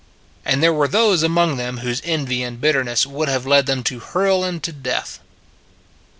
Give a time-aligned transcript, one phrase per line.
[0.43, 3.99] And there were those among them whose envy and bitterness would have led them to
[3.99, 5.19] hurl Him to death.